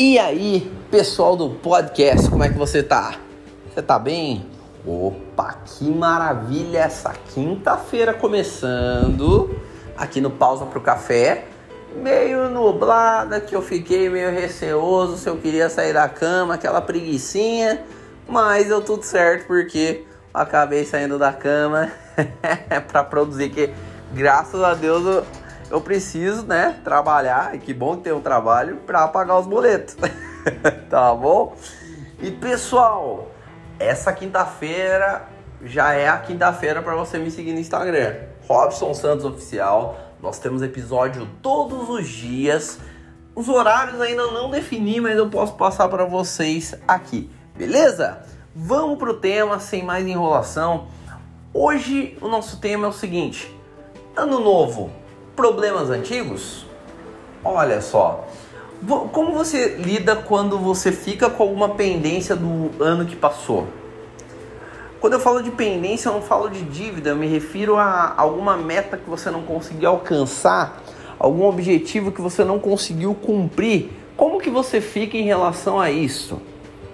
E 0.00 0.16
aí, 0.16 0.70
pessoal 0.92 1.34
do 1.34 1.50
podcast, 1.50 2.30
como 2.30 2.44
é 2.44 2.48
que 2.48 2.56
você 2.56 2.84
tá? 2.84 3.16
Você 3.68 3.82
tá 3.82 3.98
bem? 3.98 4.46
Opa, 4.86 5.56
que 5.66 5.90
maravilha 5.90 6.78
essa 6.78 7.12
quinta-feira 7.34 8.14
começando 8.14 9.58
aqui 9.96 10.20
no 10.20 10.30
Pausa 10.30 10.66
pro 10.66 10.80
Café. 10.80 11.46
Meio 11.96 12.48
nublada, 12.48 13.40
que 13.40 13.56
eu 13.56 13.60
fiquei 13.60 14.08
meio 14.08 14.30
receoso 14.30 15.18
se 15.18 15.28
eu 15.28 15.36
queria 15.36 15.68
sair 15.68 15.92
da 15.92 16.08
cama, 16.08 16.54
aquela 16.54 16.80
preguiçinha, 16.80 17.82
mas 18.28 18.68
deu 18.68 18.80
tudo 18.80 19.02
certo 19.02 19.48
porque 19.48 20.04
acabei 20.32 20.84
saindo 20.84 21.18
da 21.18 21.32
cama 21.32 21.90
para 22.86 23.02
produzir 23.02 23.48
que 23.50 23.74
graças 24.12 24.62
a 24.62 24.74
Deus 24.74 25.24
eu 25.70 25.80
preciso, 25.80 26.46
né, 26.46 26.80
trabalhar, 26.82 27.54
e 27.54 27.58
que 27.58 27.74
bom 27.74 27.96
que 27.96 28.04
tem 28.04 28.12
um 28.12 28.20
trabalho 28.20 28.76
para 28.86 29.06
pagar 29.08 29.38
os 29.38 29.46
boletos. 29.46 29.96
tá 30.88 31.14
bom? 31.14 31.54
E 32.20 32.30
pessoal, 32.30 33.30
essa 33.78 34.12
quinta-feira 34.12 35.28
já 35.62 35.92
é 35.92 36.08
a 36.08 36.18
quinta-feira 36.18 36.82
para 36.82 36.94
você 36.94 37.18
me 37.18 37.30
seguir 37.30 37.52
no 37.52 37.60
Instagram. 37.60 38.16
Robson 38.46 38.94
Santos 38.94 39.24
Oficial. 39.24 39.98
Nós 40.20 40.38
temos 40.38 40.62
episódio 40.62 41.28
todos 41.42 41.88
os 41.88 42.08
dias. 42.08 42.78
Os 43.34 43.48
horários 43.48 44.00
ainda 44.00 44.26
não 44.28 44.50
defini, 44.50 45.00
mas 45.00 45.16
eu 45.16 45.28
posso 45.28 45.54
passar 45.54 45.88
para 45.88 46.04
vocês 46.04 46.74
aqui. 46.88 47.30
Beleza? 47.56 48.22
Vamos 48.54 48.98
pro 48.98 49.14
tema 49.14 49.60
sem 49.60 49.84
mais 49.84 50.06
enrolação. 50.06 50.88
Hoje 51.52 52.16
o 52.20 52.26
nosso 52.26 52.58
tema 52.58 52.86
é 52.86 52.88
o 52.88 52.92
seguinte: 52.92 53.54
Ano 54.16 54.40
novo, 54.40 54.90
problemas 55.38 55.88
antigos? 55.88 56.66
Olha 57.44 57.80
só. 57.80 58.26
Como 59.12 59.32
você 59.32 59.76
lida 59.76 60.16
quando 60.16 60.58
você 60.58 60.90
fica 60.90 61.30
com 61.30 61.44
alguma 61.44 61.76
pendência 61.76 62.34
do 62.34 62.72
ano 62.82 63.06
que 63.06 63.14
passou? 63.14 63.68
Quando 65.00 65.12
eu 65.12 65.20
falo 65.20 65.40
de 65.40 65.52
pendência, 65.52 66.08
eu 66.08 66.14
não 66.14 66.22
falo 66.22 66.48
de 66.48 66.62
dívida, 66.62 67.10
eu 67.10 67.16
me 67.16 67.28
refiro 67.28 67.76
a 67.76 68.14
alguma 68.16 68.56
meta 68.56 68.96
que 68.96 69.08
você 69.08 69.30
não 69.30 69.42
conseguiu 69.42 69.90
alcançar, 69.90 70.82
algum 71.20 71.44
objetivo 71.44 72.10
que 72.10 72.20
você 72.20 72.42
não 72.42 72.58
conseguiu 72.58 73.14
cumprir. 73.14 73.92
Como 74.16 74.40
que 74.40 74.50
você 74.50 74.80
fica 74.80 75.16
em 75.16 75.22
relação 75.22 75.80
a 75.80 75.88
isso? 75.88 76.42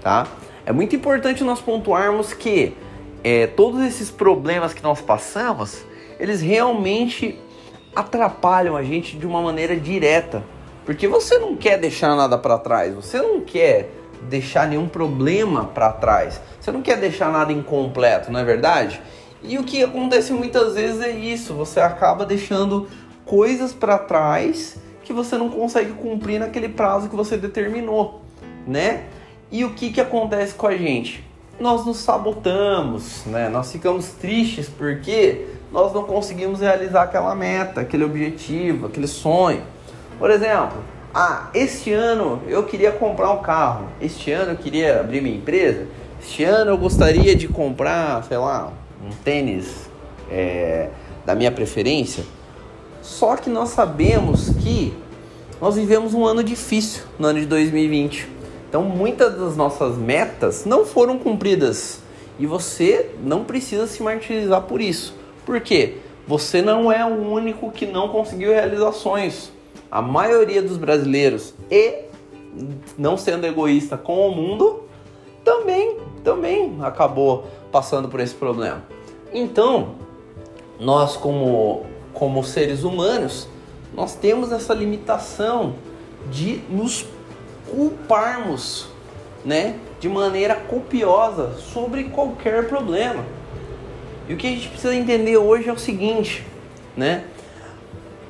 Tá? 0.02 0.26
É 0.66 0.72
muito 0.72 0.94
importante 0.94 1.42
nós 1.42 1.62
pontuarmos 1.62 2.34
que 2.34 2.76
é, 3.22 3.46
todos 3.46 3.82
esses 3.82 4.10
problemas 4.10 4.74
que 4.74 4.82
nós 4.82 5.00
passamos, 5.00 5.82
eles 6.20 6.42
realmente 6.42 7.38
atrapalham 7.94 8.76
a 8.76 8.82
gente 8.82 9.16
de 9.16 9.26
uma 9.26 9.40
maneira 9.40 9.76
direta. 9.76 10.42
Porque 10.84 11.08
você 11.08 11.38
não 11.38 11.56
quer 11.56 11.78
deixar 11.78 12.14
nada 12.14 12.36
para 12.36 12.58
trás, 12.58 12.94
você 12.94 13.18
não 13.18 13.40
quer 13.40 13.90
deixar 14.28 14.68
nenhum 14.68 14.88
problema 14.88 15.64
para 15.64 15.92
trás, 15.92 16.40
você 16.60 16.70
não 16.70 16.82
quer 16.82 16.98
deixar 16.98 17.30
nada 17.30 17.52
incompleto, 17.52 18.30
não 18.30 18.40
é 18.40 18.44
verdade? 18.44 19.00
E 19.42 19.58
o 19.58 19.64
que 19.64 19.82
acontece 19.82 20.32
muitas 20.32 20.74
vezes 20.74 21.00
é 21.00 21.10
isso, 21.10 21.54
você 21.54 21.80
acaba 21.80 22.24
deixando 22.24 22.88
coisas 23.24 23.72
para 23.72 23.98
trás 23.98 24.76
que 25.02 25.12
você 25.12 25.36
não 25.36 25.50
consegue 25.50 25.92
cumprir 25.92 26.40
naquele 26.40 26.68
prazo 26.68 27.08
que 27.08 27.16
você 27.16 27.36
determinou, 27.36 28.22
né? 28.66 29.04
E 29.50 29.64
o 29.64 29.74
que, 29.74 29.90
que 29.90 30.00
acontece 30.00 30.54
com 30.54 30.66
a 30.66 30.76
gente? 30.76 31.22
Nós 31.60 31.84
nos 31.84 31.98
sabotamos, 31.98 33.24
né? 33.26 33.48
Nós 33.48 33.70
ficamos 33.70 34.08
tristes 34.08 34.68
porque 34.68 35.46
nós 35.74 35.92
não 35.92 36.04
conseguimos 36.04 36.60
realizar 36.60 37.02
aquela 37.02 37.34
meta, 37.34 37.80
aquele 37.80 38.04
objetivo, 38.04 38.86
aquele 38.86 39.08
sonho. 39.08 39.60
Por 40.20 40.30
exemplo, 40.30 40.78
ah, 41.12 41.50
este 41.52 41.92
ano 41.92 42.40
eu 42.46 42.62
queria 42.62 42.92
comprar 42.92 43.32
um 43.32 43.42
carro, 43.42 43.88
este 44.00 44.30
ano 44.30 44.52
eu 44.52 44.56
queria 44.56 45.00
abrir 45.00 45.20
minha 45.20 45.36
empresa, 45.36 45.88
este 46.22 46.44
ano 46.44 46.70
eu 46.70 46.78
gostaria 46.78 47.34
de 47.34 47.48
comprar, 47.48 48.22
sei 48.22 48.38
lá, 48.38 48.72
um 49.04 49.10
tênis 49.24 49.90
é, 50.30 50.90
da 51.26 51.34
minha 51.34 51.50
preferência. 51.50 52.22
Só 53.02 53.34
que 53.34 53.50
nós 53.50 53.70
sabemos 53.70 54.50
que 54.50 54.96
nós 55.60 55.74
vivemos 55.74 56.14
um 56.14 56.24
ano 56.24 56.44
difícil 56.44 57.02
no 57.18 57.26
ano 57.26 57.40
de 57.40 57.46
2020. 57.46 58.28
Então 58.68 58.82
muitas 58.84 59.36
das 59.36 59.56
nossas 59.56 59.98
metas 59.98 60.64
não 60.64 60.86
foram 60.86 61.18
cumpridas 61.18 61.98
e 62.38 62.46
você 62.46 63.10
não 63.24 63.42
precisa 63.42 63.88
se 63.88 64.00
martirizar 64.04 64.62
por 64.62 64.80
isso. 64.80 65.23
Por 65.44 65.60
quê? 65.60 65.98
Você 66.26 66.62
não 66.62 66.90
é 66.90 67.04
o 67.04 67.30
único 67.30 67.70
que 67.70 67.86
não 67.86 68.08
conseguiu 68.08 68.50
realizações. 68.50 69.52
A 69.90 70.00
maioria 70.00 70.62
dos 70.62 70.76
brasileiros 70.76 71.54
e 71.70 72.04
não 72.96 73.16
sendo 73.16 73.46
egoísta 73.46 73.96
com 73.96 74.28
o 74.28 74.34
mundo 74.34 74.84
também 75.44 75.98
também 76.22 76.78
acabou 76.80 77.46
passando 77.70 78.08
por 78.08 78.20
esse 78.20 78.34
problema. 78.34 78.82
Então, 79.32 79.96
nós 80.80 81.16
como 81.16 81.84
como 82.14 82.44
seres 82.44 82.84
humanos, 82.84 83.48
nós 83.92 84.14
temos 84.14 84.52
essa 84.52 84.72
limitação 84.72 85.74
de 86.30 86.62
nos 86.70 87.04
culparmos, 87.68 88.86
né, 89.44 89.76
de 90.00 90.08
maneira 90.08 90.54
copiosa 90.54 91.54
sobre 91.58 92.04
qualquer 92.04 92.68
problema. 92.68 93.24
E 94.28 94.32
o 94.32 94.36
que 94.36 94.46
a 94.46 94.50
gente 94.50 94.68
precisa 94.68 94.94
entender 94.94 95.36
hoje 95.36 95.68
é 95.68 95.72
o 95.72 95.78
seguinte, 95.78 96.44
né? 96.96 97.24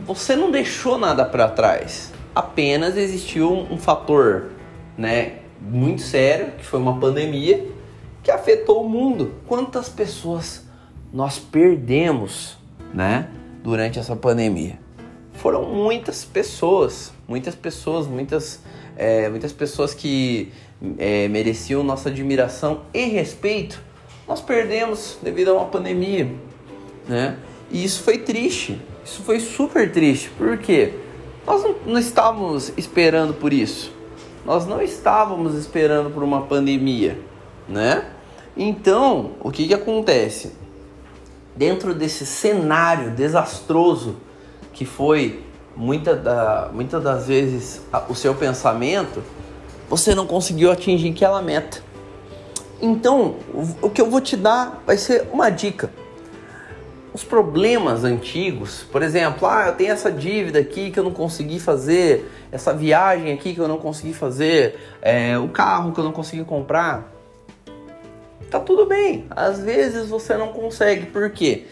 Você 0.05 0.35
não 0.35 0.51
deixou 0.51 0.99
nada 0.99 1.25
para 1.25 1.49
trás. 1.49 2.13
Apenas 2.35 2.97
existiu 2.97 3.53
um, 3.53 3.79
fator, 3.79 4.51
né, 4.99 5.37
muito 5.61 6.03
sério, 6.03 6.53
que 6.59 6.65
foi 6.65 6.81
uma 6.81 6.99
pandemia 6.99 7.65
que 8.25 8.31
afetou 8.31 8.85
o 8.85 8.89
mundo. 8.89 9.35
Quantas 9.47 9.89
pessoas 9.89 10.65
nós 11.13 11.39
perdemos, 11.39 12.59
né, 12.93 13.29
durante 13.63 13.99
essa 13.99 14.17
pandemia? 14.17 14.79
Foram 15.35 15.65
muitas 15.65 16.25
pessoas, 16.25 17.13
muitas 17.29 17.55
pessoas, 17.55 18.09
muitas, 18.09 18.61
é, 18.97 19.29
muitas 19.29 19.53
pessoas 19.53 19.95
que 19.95 20.53
é, 20.99 21.29
mereciam 21.29 21.85
nossa 21.85 22.09
admiração 22.09 22.83
e 22.93 23.05
respeito 23.05 23.81
nós 24.27 24.41
perdemos 24.41 25.19
devido 25.23 25.51
a 25.51 25.55
uma 25.55 25.67
pandemia, 25.67 26.31
né? 27.09 27.37
E 27.71 27.85
isso 27.85 28.03
foi 28.03 28.19
triste, 28.19 28.81
isso 29.05 29.23
foi 29.23 29.41
super 29.41 29.91
triste, 29.91 30.31
porque 30.37 30.95
nós 31.47 31.63
não, 31.63 31.75
não 31.87 31.99
estávamos 31.99 32.73
esperando 32.77 33.35
por 33.35 33.53
isso, 33.53 33.93
nós 34.45 34.67
não 34.67 34.81
estávamos 34.81 35.55
esperando 35.55 36.11
por 36.11 36.23
uma 36.23 36.43
pandemia, 36.43 37.19
né? 37.69 38.07
Então, 38.57 39.33
o 39.41 39.51
que, 39.51 39.67
que 39.67 39.75
acontece? 39.75 40.53
Dentro 41.57 41.95
desse 41.95 42.25
cenário 42.25 43.11
desastroso 43.11 44.17
que 44.73 44.85
foi 44.85 45.43
muita 45.77 46.15
da, 46.15 46.71
muitas 46.73 47.03
das 47.03 47.27
vezes 47.27 47.81
o 48.09 48.15
seu 48.15 48.35
pensamento, 48.35 49.23
você 49.89 50.15
não 50.15 50.27
conseguiu 50.27 50.71
atingir 50.71 51.11
aquela 51.11 51.43
meta. 51.43 51.83
Então, 52.85 53.37
o 53.81 53.89
que 53.89 53.99
eu 53.99 54.11
vou 54.11 54.21
te 54.21 54.37
dar 54.37 54.83
vai 54.87 54.99
ser 54.99 55.27
uma 55.33 55.49
dica. 55.49 55.89
Os 57.15 57.25
problemas 57.25 58.05
antigos, 58.05 58.83
por 58.93 59.03
exemplo, 59.03 59.49
ah, 59.49 59.69
eu 59.69 59.75
tenho 59.75 59.91
essa 59.91 60.13
dívida 60.13 60.59
aqui 60.59 60.91
que 60.91 60.99
eu 60.99 61.05
não 61.05 61.11
consegui 61.11 61.59
fazer, 61.59 62.31
essa 62.53 62.75
viagem 62.75 63.33
aqui 63.33 63.55
que 63.55 63.59
eu 63.59 63.67
não 63.67 63.79
consegui 63.79 64.13
fazer, 64.13 64.79
é, 65.01 65.39
o 65.39 65.49
carro 65.49 65.93
que 65.93 66.01
eu 66.01 66.05
não 66.05 66.13
consegui 66.13 66.45
comprar. 66.45 67.11
Tá 68.51 68.61
tudo 68.61 68.85
bem. 68.85 69.25
Às 69.31 69.61
vezes 69.61 70.11
você 70.11 70.37
não 70.37 70.49
consegue, 70.49 71.07
por 71.07 71.31
quê? 71.31 71.65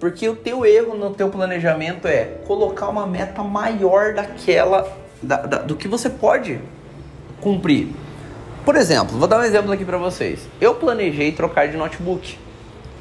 Porque 0.00 0.26
o 0.26 0.34
teu 0.34 0.64
erro 0.64 0.96
no 0.96 1.10
teu 1.10 1.28
planejamento 1.28 2.08
é 2.08 2.38
colocar 2.46 2.88
uma 2.88 3.06
meta 3.06 3.42
maior 3.42 4.14
daquela 4.14 4.90
da, 5.22 5.36
da, 5.42 5.58
do 5.58 5.76
que 5.76 5.86
você 5.86 6.08
pode 6.08 6.58
cumprir. 7.42 7.88
Por 8.64 8.76
exemplo, 8.76 9.18
vou 9.18 9.28
dar 9.28 9.40
um 9.40 9.42
exemplo 9.42 9.70
aqui 9.70 9.84
para 9.84 9.98
vocês. 9.98 10.48
Eu 10.58 10.74
planejei 10.74 11.32
trocar 11.32 11.68
de 11.68 11.76
notebook. 11.76 12.38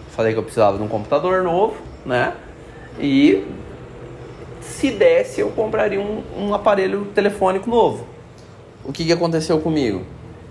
Falei 0.09 0.33
que 0.33 0.39
eu 0.39 0.43
precisava 0.43 0.77
de 0.77 0.83
um 0.83 0.89
computador 0.89 1.41
novo, 1.41 1.75
né? 2.05 2.33
E 2.99 3.45
se 4.59 4.91
desse, 4.91 5.39
eu 5.39 5.51
compraria 5.51 6.01
um, 6.01 6.21
um 6.37 6.53
aparelho 6.53 7.05
telefônico 7.15 7.69
novo. 7.69 8.05
O 8.83 8.91
que, 8.91 9.05
que 9.05 9.13
aconteceu 9.13 9.57
comigo? 9.61 10.01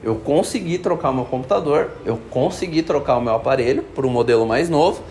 Eu 0.03 0.15
consegui 0.15 0.79
trocar 0.79 1.11
o 1.11 1.15
meu 1.15 1.27
computador, 1.27 1.91
eu 2.07 2.19
consegui 2.31 2.83
trocar 2.83 3.19
o 3.19 3.21
meu 3.21 3.35
aparelho 3.35 3.83
por 3.83 4.07
um 4.07 4.11
modelo 4.11 4.47
mais 4.47 4.71
novo 4.71 5.03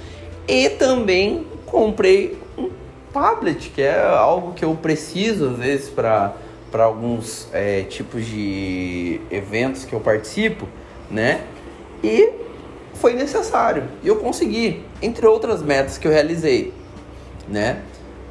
e 0.48 0.68
também 0.68 1.46
comprei 1.68 2.40
um 2.58 2.72
tablet, 3.14 3.70
que 3.70 3.84
é 3.84 4.04
algo 4.04 4.54
que 4.54 4.66
eu 4.66 4.76
preciso 4.76 5.50
às 5.52 5.58
vezes 5.58 5.90
para 5.90 6.34
para 6.72 6.86
alguns 6.86 7.48
é, 7.52 7.84
tipos 7.84 8.26
de 8.26 9.20
eventos 9.30 9.84
que 9.84 9.94
eu 9.94 10.00
participo, 10.00 10.68
né? 11.10 11.42
E 12.04 12.32
foi 12.94 13.14
necessário. 13.14 13.84
E 14.02 14.08
eu 14.08 14.16
consegui, 14.18 14.84
entre 15.02 15.28
outras 15.28 15.62
metas 15.62 15.98
que 15.98 16.08
eu 16.08 16.12
realizei, 16.12 16.74
né? 17.48 17.82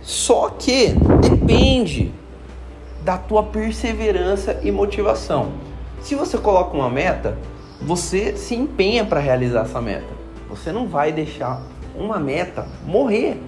Só 0.00 0.48
que 0.48 0.94
depende 1.20 2.12
da 3.04 3.19
tua 3.19 3.42
perseverança 3.42 4.58
e 4.62 4.70
motivação. 4.70 5.52
Se 6.00 6.14
você 6.14 6.38
coloca 6.38 6.75
uma 6.75 6.88
meta, 6.88 7.37
você 7.81 8.37
se 8.37 8.54
empenha 8.54 9.04
para 9.04 9.20
realizar 9.20 9.62
essa 9.62 9.81
meta. 9.81 10.08
Você 10.48 10.72
não 10.72 10.87
vai 10.87 11.12
deixar 11.12 11.62
uma 11.94 12.19
meta 12.19 12.66
morrer. 12.87 13.38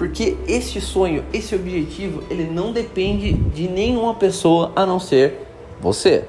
Porque 0.00 0.38
este 0.48 0.80
sonho, 0.80 1.22
esse 1.30 1.54
objetivo, 1.54 2.24
ele 2.30 2.44
não 2.44 2.72
depende 2.72 3.34
de 3.34 3.68
nenhuma 3.68 4.14
pessoa 4.14 4.72
a 4.74 4.86
não 4.86 4.98
ser 4.98 5.46
você. 5.78 6.24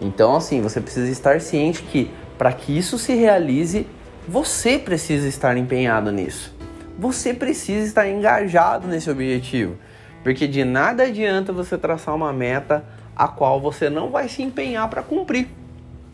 Então, 0.00 0.34
assim, 0.34 0.60
você 0.60 0.80
precisa 0.80 1.08
estar 1.08 1.40
ciente 1.40 1.84
que 1.84 2.10
para 2.36 2.52
que 2.52 2.76
isso 2.76 2.98
se 2.98 3.14
realize, 3.14 3.86
você 4.26 4.76
precisa 4.76 5.28
estar 5.28 5.56
empenhado 5.56 6.10
nisso. 6.10 6.52
Você 6.98 7.32
precisa 7.32 7.86
estar 7.86 8.08
engajado 8.08 8.88
nesse 8.88 9.08
objetivo. 9.08 9.76
Porque 10.24 10.48
de 10.48 10.64
nada 10.64 11.04
adianta 11.04 11.52
você 11.52 11.78
traçar 11.78 12.16
uma 12.16 12.32
meta 12.32 12.84
a 13.14 13.28
qual 13.28 13.60
você 13.60 13.88
não 13.88 14.10
vai 14.10 14.28
se 14.28 14.42
empenhar 14.42 14.90
para 14.90 15.00
cumprir, 15.00 15.46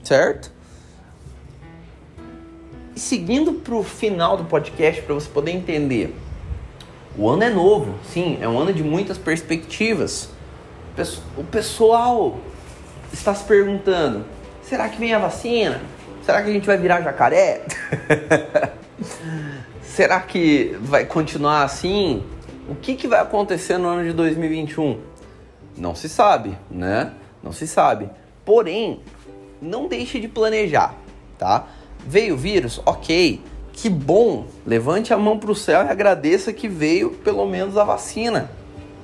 certo? 0.05 0.53
E 2.95 3.01
seguindo 3.01 3.55
para 3.55 3.77
o 3.77 3.83
final 3.83 4.37
do 4.37 4.45
podcast 4.45 5.01
para 5.01 5.15
você 5.15 5.31
poder 5.31 5.53
entender, 5.53 6.15
o 7.19 7.29
ano 7.29 7.43
é 7.43 7.51
novo, 7.51 7.95
sim, 8.05 8.39
é 8.41 8.49
um 8.49 8.59
ano 8.59 8.73
de 8.73 8.85
muitas 8.85 9.19
perspectivas. 9.19 10.31
O 11.37 11.43
pessoal 11.43 12.39
está 13.13 13.35
se 13.35 13.45
perguntando: 13.45 14.25
será 14.63 14.89
que 14.89 14.99
vem 14.99 15.13
a 15.13 15.19
vacina? 15.19 15.81
Será 16.23 16.43
que 16.43 16.51
a 16.51 16.53
gente 16.53 16.67
vai 16.67 16.77
virar 16.77 17.01
jacaré? 17.01 17.63
será 19.83 20.21
que 20.21 20.77
vai 20.81 21.05
continuar 21.05 21.65
assim? 21.65 22.23
O 22.69 22.75
que, 22.75 22.95
que 22.95 23.09
vai 23.09 23.21
acontecer 23.21 23.79
no 23.79 23.89
ano 23.89 24.05
de 24.05 24.13
2021? 24.13 25.01
Não 25.77 25.95
se 25.95 26.09
sabe, 26.09 26.57
né? 26.71 27.13
Não 27.43 27.51
se 27.51 27.67
sabe. 27.67 28.11
Porém, 28.45 29.01
não 29.61 29.89
deixe 29.89 30.21
de 30.21 30.29
planejar, 30.29 30.95
tá? 31.39 31.67
Veio 32.07 32.35
o 32.35 32.37
vírus? 32.37 32.81
Ok. 32.85 33.41
Que 33.81 33.89
bom. 33.89 34.47
Levante 34.67 35.13
a 35.15 35.17
mão 35.17 35.39
para 35.39 35.51
o 35.51 35.55
céu 35.55 35.85
e 35.85 35.89
agradeça 35.89 36.53
que 36.53 36.69
veio 36.69 37.11
pelo 37.11 37.47
menos 37.47 37.77
a 37.77 37.85
vacina, 37.85 38.51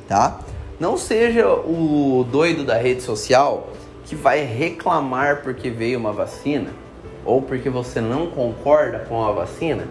tá? 0.09 0.41
Não 0.79 0.97
seja 0.97 1.49
o 1.49 2.27
doido 2.31 2.65
da 2.65 2.77
rede 2.77 3.03
social 3.03 3.71
que 4.05 4.15
vai 4.15 4.45
reclamar 4.45 5.43
porque 5.43 5.71
veio 5.71 5.99
uma 5.99 6.13
vacina 6.13 6.71
ou 7.25 7.41
porque 7.41 7.71
você 7.71 8.01
não 8.01 8.27
concorda 8.27 8.99
com 9.09 9.25
a 9.25 9.33
vacina 9.33 9.85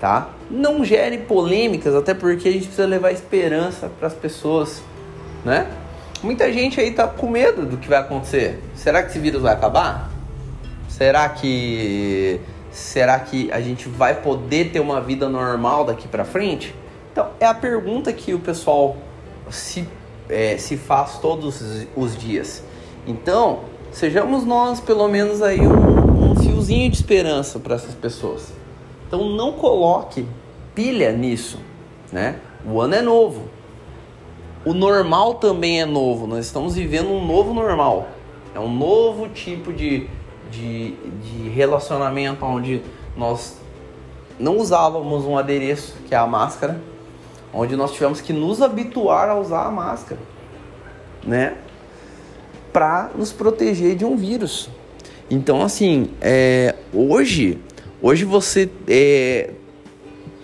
tá? 0.00 0.30
Não 0.50 0.84
gere 0.84 1.18
polêmicas, 1.18 1.94
até 1.94 2.14
porque 2.14 2.48
a 2.48 2.52
gente 2.52 2.66
precisa 2.66 2.86
levar 2.86 3.12
esperança 3.12 3.90
para 3.98 4.08
as 4.08 4.14
pessoas, 4.14 4.82
né? 5.44 5.66
Muita 6.22 6.52
gente 6.52 6.80
aí 6.80 6.90
tá 6.92 7.06
com 7.06 7.28
medo 7.28 7.64
do 7.64 7.76
que 7.76 7.88
vai 7.88 7.98
acontecer. 7.98 8.60
Será 8.74 9.02
que 9.02 9.10
esse 9.10 9.18
vírus 9.18 9.42
vai 9.42 9.52
acabar? 9.52 10.10
Será 10.88 11.28
que 11.28 12.40
será 12.70 13.18
que 13.20 13.50
a 13.52 13.60
gente 13.60 13.88
vai 13.88 14.20
poder 14.22 14.70
ter 14.70 14.80
uma 14.80 15.00
vida 15.00 15.28
normal 15.28 15.84
daqui 15.84 16.06
para 16.06 16.24
frente? 16.24 16.74
Então 17.12 17.28
é 17.40 17.46
a 17.46 17.54
pergunta 17.54 18.12
que 18.12 18.34
o 18.34 18.38
pessoal 18.38 18.96
se 19.50 19.86
é, 20.28 20.58
se 20.58 20.76
faz 20.76 21.18
todos 21.18 21.62
os 21.96 22.16
dias. 22.16 22.62
Então 23.06 23.60
sejamos 23.90 24.44
nós 24.44 24.80
pelo 24.80 25.08
menos 25.08 25.42
aí 25.42 25.60
um, 25.60 26.30
um 26.30 26.36
fiozinho 26.36 26.90
de 26.90 26.96
esperança 26.96 27.58
para 27.58 27.74
essas 27.74 27.94
pessoas. 27.94 28.52
Então 29.06 29.28
não 29.30 29.52
coloque 29.52 30.26
pilha 30.74 31.10
nisso, 31.12 31.58
né? 32.12 32.40
O 32.66 32.80
ano 32.80 32.94
é 32.94 33.02
novo. 33.02 33.48
O 34.64 34.74
normal 34.74 35.34
também 35.34 35.80
é 35.80 35.86
novo. 35.86 36.26
Nós 36.26 36.44
estamos 36.44 36.74
vivendo 36.74 37.08
um 37.08 37.24
novo 37.24 37.54
normal. 37.54 38.08
É 38.54 38.60
um 38.60 38.70
novo 38.70 39.28
tipo 39.28 39.72
de, 39.72 40.08
de, 40.50 40.92
de 40.92 41.48
relacionamento 41.48 42.44
onde 42.44 42.82
nós 43.16 43.56
não 44.38 44.56
usávamos 44.56 45.24
um 45.24 45.36
adereço, 45.36 45.96
que 46.06 46.14
é 46.14 46.18
a 46.18 46.26
máscara, 46.26 46.80
onde 47.52 47.76
nós 47.76 47.92
tivemos 47.92 48.20
que 48.20 48.32
nos 48.32 48.62
habituar 48.62 49.28
a 49.28 49.34
usar 49.34 49.64
a 49.66 49.70
máscara, 49.70 50.20
né? 51.24 51.56
Para 52.72 53.10
nos 53.16 53.32
proteger 53.32 53.96
de 53.96 54.04
um 54.04 54.16
vírus. 54.16 54.70
Então, 55.30 55.62
assim, 55.62 56.10
é, 56.20 56.74
hoje 56.92 57.58
Hoje 58.00 58.24
você 58.24 58.70
é, 58.86 59.50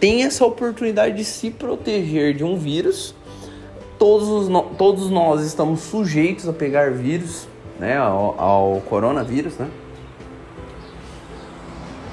tem 0.00 0.24
essa 0.24 0.44
oportunidade 0.44 1.16
de 1.16 1.24
se 1.24 1.52
proteger 1.52 2.34
de 2.34 2.42
um 2.42 2.58
vírus. 2.58 3.14
Todos, 3.96 4.28
os, 4.28 4.76
todos 4.76 5.08
nós 5.08 5.46
estamos 5.46 5.80
sujeitos 5.82 6.48
a 6.48 6.52
pegar 6.52 6.90
vírus, 6.90 7.46
né, 7.78 7.96
ao, 7.96 8.34
ao 8.40 8.80
coronavírus, 8.80 9.56
né? 9.56 9.70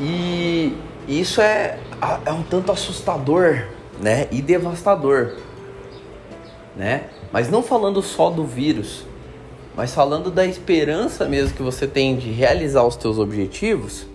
E 0.02 0.76
isso 1.08 1.40
é, 1.40 1.78
é 2.26 2.32
um 2.32 2.42
tanto 2.42 2.72
assustador, 2.72 3.68
né, 4.02 4.28
e 4.32 4.42
devastador, 4.42 5.38
né? 6.76 7.04
Mas 7.32 7.50
não 7.50 7.62
falando 7.62 8.02
só 8.02 8.32
do 8.32 8.44
vírus, 8.44 9.06
mas 9.76 9.94
falando 9.94 10.32
da 10.32 10.46
esperança 10.46 11.26
mesmo 11.26 11.56
que 11.56 11.62
você 11.62 11.86
tem 11.86 12.18
de 12.18 12.32
realizar 12.32 12.84
os 12.84 12.96
teus 12.96 13.20
objetivos 13.20 14.08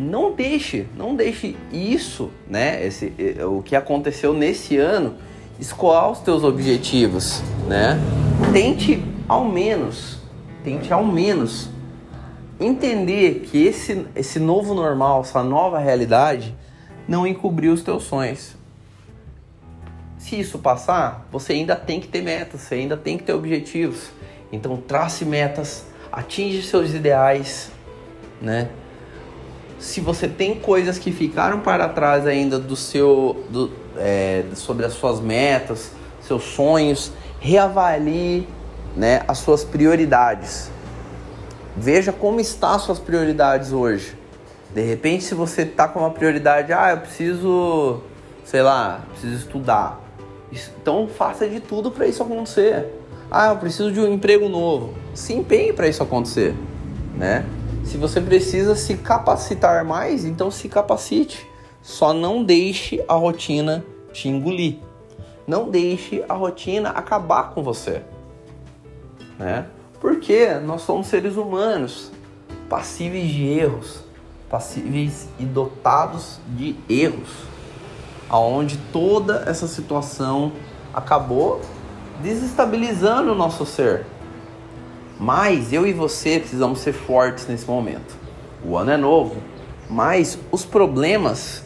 não 0.00 0.32
deixe, 0.32 0.86
não 0.96 1.14
deixe 1.14 1.54
isso, 1.70 2.30
né, 2.48 2.84
esse, 2.84 3.12
o 3.46 3.62
que 3.62 3.76
aconteceu 3.76 4.32
nesse 4.32 4.78
ano, 4.78 5.14
escoar 5.60 6.10
os 6.10 6.20
teus 6.20 6.42
objetivos, 6.42 7.42
né? 7.68 8.00
Tente 8.50 9.04
ao 9.28 9.44
menos, 9.44 10.18
tente 10.64 10.90
ao 10.90 11.04
menos 11.04 11.68
entender 12.60 13.46
que 13.46 13.64
esse, 13.64 14.06
esse 14.14 14.38
novo 14.38 14.74
normal, 14.74 15.22
essa 15.22 15.42
nova 15.42 15.78
realidade, 15.78 16.54
não 17.08 17.26
encobriu 17.26 17.72
os 17.72 17.82
teus 17.82 18.04
sonhos. 18.04 18.54
Se 20.18 20.38
isso 20.38 20.58
passar, 20.58 21.26
você 21.32 21.54
ainda 21.54 21.74
tem 21.74 21.98
que 21.98 22.06
ter 22.06 22.22
metas, 22.22 22.60
você 22.60 22.74
ainda 22.76 22.96
tem 22.96 23.16
que 23.16 23.24
ter 23.24 23.32
objetivos. 23.32 24.10
Então 24.52 24.76
trace 24.76 25.24
metas, 25.24 25.86
atinge 26.12 26.62
seus 26.62 26.92
ideais, 26.92 27.70
né? 28.40 28.68
se 29.80 30.00
você 30.00 30.28
tem 30.28 30.54
coisas 30.54 30.98
que 30.98 31.10
ficaram 31.10 31.60
para 31.60 31.88
trás 31.88 32.26
ainda 32.26 32.58
do 32.58 32.76
seu 32.76 33.44
do, 33.48 33.72
é, 33.96 34.44
sobre 34.54 34.84
as 34.84 34.92
suas 34.92 35.18
metas, 35.20 35.92
seus 36.20 36.44
sonhos, 36.44 37.10
reavalie 37.40 38.46
né, 38.94 39.22
as 39.26 39.38
suas 39.38 39.64
prioridades. 39.64 40.70
Veja 41.76 42.12
como 42.12 42.40
as 42.40 42.82
suas 42.82 42.98
prioridades 42.98 43.72
hoje. 43.72 44.16
De 44.74 44.82
repente, 44.82 45.24
se 45.24 45.34
você 45.34 45.62
está 45.62 45.88
com 45.88 46.00
uma 46.00 46.10
prioridade, 46.10 46.72
ah, 46.72 46.90
eu 46.92 46.98
preciso, 46.98 48.00
sei 48.44 48.62
lá, 48.62 49.04
preciso 49.10 49.34
estudar. 49.34 50.00
Então 50.52 51.08
faça 51.08 51.48
de 51.48 51.60
tudo 51.60 51.90
para 51.90 52.06
isso 52.06 52.22
acontecer. 52.22 52.86
Ah, 53.30 53.48
eu 53.48 53.56
preciso 53.56 53.92
de 53.92 54.00
um 54.00 54.12
emprego 54.12 54.48
novo. 54.48 54.94
Se 55.14 55.32
empenhe 55.32 55.72
para 55.72 55.88
isso 55.88 56.02
acontecer, 56.02 56.54
né? 57.16 57.44
Se 57.84 57.96
você 57.96 58.20
precisa 58.20 58.74
se 58.74 58.96
capacitar 58.96 59.84
mais, 59.84 60.24
então 60.24 60.50
se 60.50 60.68
capacite. 60.68 61.48
Só 61.82 62.12
não 62.12 62.44
deixe 62.44 63.02
a 63.08 63.14
rotina 63.14 63.84
te 64.12 64.28
engolir. 64.28 64.78
Não 65.46 65.68
deixe 65.68 66.24
a 66.28 66.34
rotina 66.34 66.90
acabar 66.90 67.50
com 67.50 67.62
você. 67.62 68.02
Né? 69.38 69.66
Porque 70.00 70.54
nós 70.54 70.82
somos 70.82 71.08
seres 71.08 71.36
humanos, 71.36 72.10
passíveis 72.68 73.28
de 73.28 73.46
erros, 73.46 74.00
passíveis 74.48 75.28
e 75.38 75.44
dotados 75.44 76.40
de 76.48 76.74
erros, 76.88 77.28
aonde 78.28 78.78
toda 78.92 79.44
essa 79.46 79.68
situação 79.68 80.52
acabou 80.94 81.60
desestabilizando 82.22 83.32
o 83.32 83.34
nosso 83.34 83.66
ser. 83.66 84.06
Mas 85.18 85.72
eu 85.72 85.86
e 85.86 85.92
você 85.92 86.40
precisamos 86.40 86.80
ser 86.80 86.94
fortes 86.94 87.46
nesse 87.46 87.66
momento. 87.66 88.16
O 88.64 88.76
ano 88.76 88.90
é 88.90 88.96
novo, 88.96 89.36
mas 89.88 90.38
os 90.50 90.64
problemas 90.64 91.62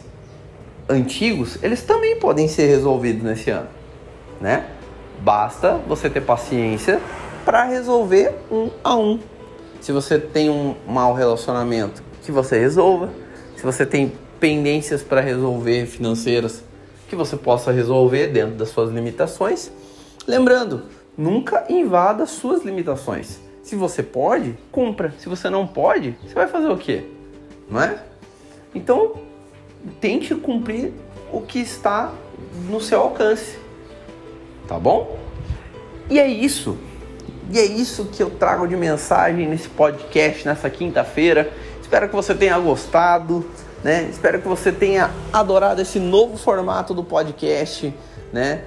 antigos, 0.89 1.57
eles 1.63 1.81
também 1.83 2.19
podem 2.19 2.47
ser 2.47 2.67
resolvidos 2.67 3.23
nesse 3.23 3.49
ano, 3.49 3.67
né? 4.41 4.65
Basta 5.21 5.79
você 5.87 6.09
ter 6.09 6.21
paciência 6.21 7.01
para 7.45 7.63
resolver 7.63 8.33
um 8.51 8.71
a 8.83 8.97
um. 8.97 9.19
Se 9.79 9.91
você 9.91 10.17
tem 10.17 10.49
um 10.49 10.75
mau 10.87 11.13
relacionamento, 11.13 12.03
que 12.23 12.31
você 12.31 12.59
resolva. 12.59 13.11
Se 13.55 13.63
você 13.63 13.85
tem 13.85 14.11
pendências 14.39 15.03
para 15.03 15.21
resolver 15.21 15.85
financeiras, 15.85 16.63
que 17.07 17.15
você 17.15 17.37
possa 17.37 17.71
resolver 17.71 18.27
dentro 18.27 18.55
das 18.55 18.69
suas 18.69 18.91
limitações. 18.91 19.71
Lembrando, 20.27 20.83
nunca 21.15 21.65
invada 21.69 22.25
suas 22.25 22.63
limitações. 22.63 23.39
Se 23.61 23.75
você 23.75 24.01
pode, 24.01 24.57
cumpra. 24.71 25.13
Se 25.19 25.29
você 25.29 25.49
não 25.49 25.67
pode, 25.67 26.17
você 26.23 26.33
vai 26.33 26.47
fazer 26.47 26.67
o 26.67 26.77
quê? 26.77 27.05
Não 27.69 27.81
é? 27.81 28.03
Então, 28.73 29.13
tente 30.01 30.33
cumprir 30.35 30.91
o 31.31 31.41
que 31.41 31.59
está 31.59 32.11
no 32.67 32.81
seu 32.81 33.01
alcance. 33.01 33.57
Tá 34.67 34.79
bom? 34.79 35.17
E 36.09 36.19
é 36.19 36.27
isso. 36.27 36.77
E 37.51 37.59
é 37.59 37.65
isso 37.65 38.05
que 38.05 38.21
eu 38.21 38.29
trago 38.29 38.67
de 38.67 38.75
mensagem 38.75 39.47
nesse 39.47 39.69
podcast 39.69 40.45
nessa 40.45 40.69
quinta-feira. 40.69 41.51
Espero 41.81 42.09
que 42.09 42.15
você 42.15 42.33
tenha 42.33 42.57
gostado, 42.57 43.49
né? 43.83 44.07
Espero 44.09 44.41
que 44.41 44.47
você 44.47 44.71
tenha 44.71 45.11
adorado 45.31 45.81
esse 45.81 45.99
novo 45.99 46.37
formato 46.37 46.93
do 46.93 47.03
podcast, 47.03 47.93
né? 48.33 48.63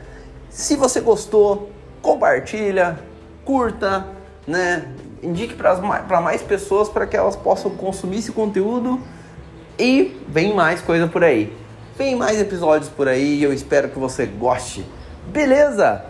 Se 0.48 0.76
você 0.76 1.00
gostou, 1.00 1.70
compartilha, 2.00 2.98
curta, 3.44 4.06
né? 4.46 4.88
Indique 5.22 5.54
para 5.54 6.20
mais 6.20 6.42
pessoas 6.42 6.88
para 6.88 7.06
que 7.06 7.16
elas 7.16 7.34
possam 7.34 7.72
consumir 7.72 8.18
esse 8.18 8.30
conteúdo 8.30 9.00
e 9.76 10.16
vem 10.28 10.54
mais 10.54 10.80
coisa 10.80 11.08
por 11.08 11.24
aí. 11.24 11.52
Vem 11.96 12.14
mais 12.14 12.40
episódios 12.40 12.88
por 12.88 13.08
aí 13.08 13.40
e 13.40 13.42
eu 13.42 13.52
espero 13.52 13.88
que 13.88 13.98
você 13.98 14.24
goste. 14.24 14.86
Beleza? 15.26 16.04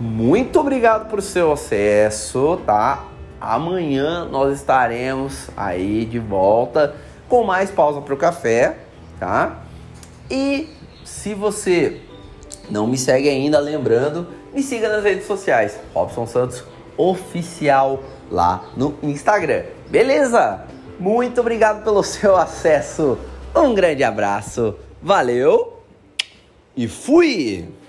Muito 0.00 0.58
obrigado 0.58 1.10
por 1.10 1.20
seu 1.20 1.52
acesso, 1.52 2.58
tá? 2.64 3.04
Amanhã 3.38 4.24
nós 4.24 4.58
estaremos 4.58 5.50
aí 5.54 6.06
de 6.06 6.18
volta 6.18 6.96
com 7.28 7.44
mais 7.44 7.70
pausa 7.70 8.00
para 8.00 8.14
o 8.14 8.16
café, 8.16 8.78
tá? 9.18 9.60
E 10.30 10.70
se 11.04 11.34
você 11.34 12.00
não 12.70 12.86
me 12.86 12.96
segue 12.96 13.28
ainda, 13.28 13.58
lembrando, 13.58 14.26
me 14.54 14.62
siga 14.62 14.88
nas 14.88 15.04
redes 15.04 15.26
sociais, 15.26 15.78
Robson 15.92 16.26
Santos 16.26 16.64
Oficial 16.96 18.02
lá 18.30 18.64
no 18.74 18.94
Instagram. 19.02 19.64
Beleza? 19.90 20.64
Muito 20.98 21.42
obrigado 21.42 21.84
pelo 21.84 22.02
seu 22.02 22.38
acesso. 22.38 23.18
Um 23.54 23.74
grande 23.74 24.02
abraço. 24.02 24.74
Valeu 25.02 25.82
e 26.74 26.88
fui! 26.88 27.79